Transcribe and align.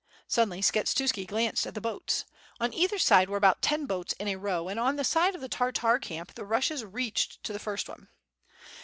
Suddenly 0.27 0.61
Skshetuski 0.63 1.27
glanced 1.27 1.67
at 1.67 1.75
the 1.75 1.79
boats. 1.79 2.25
On 2.59 2.73
either 2.73 2.97
side 2.97 3.29
were 3.29 3.37
about 3.37 3.61
ten 3.61 3.85
boats 3.85 4.13
in 4.13 4.27
a 4.27 4.35
row 4.35 4.67
and 4.67 4.79
on 4.79 4.95
the 4.95 5.03
side 5.03 5.35
of 5.35 5.41
the 5.41 5.47
Tartar 5.47 5.99
camp 5.99 6.33
the 6.33 6.43
rushes 6.43 6.83
reax^hed 6.83 7.39
to 7.43 7.53
the 7.53 7.59
first 7.59 7.87
one. 7.87 8.07